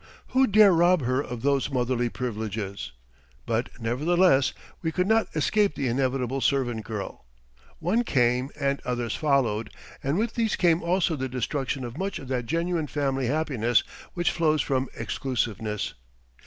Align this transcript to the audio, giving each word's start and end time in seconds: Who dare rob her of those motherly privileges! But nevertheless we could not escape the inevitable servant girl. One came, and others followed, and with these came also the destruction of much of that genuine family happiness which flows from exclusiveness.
Who 0.29 0.47
dare 0.47 0.73
rob 0.73 1.03
her 1.03 1.21
of 1.21 1.43
those 1.43 1.69
motherly 1.69 2.09
privileges! 2.09 2.91
But 3.45 3.69
nevertheless 3.79 4.51
we 4.81 4.91
could 4.91 5.05
not 5.05 5.27
escape 5.35 5.75
the 5.75 5.87
inevitable 5.87 6.41
servant 6.41 6.85
girl. 6.85 7.27
One 7.77 8.03
came, 8.03 8.49
and 8.59 8.81
others 8.83 9.15
followed, 9.15 9.69
and 10.03 10.17
with 10.17 10.33
these 10.33 10.55
came 10.55 10.81
also 10.81 11.15
the 11.15 11.29
destruction 11.29 11.83
of 11.83 11.99
much 11.99 12.17
of 12.17 12.29
that 12.29 12.47
genuine 12.47 12.87
family 12.87 13.27
happiness 13.27 13.83
which 14.15 14.31
flows 14.31 14.63
from 14.63 14.87
exclusiveness. 14.97 15.93